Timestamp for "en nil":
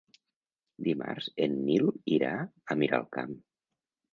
1.47-1.85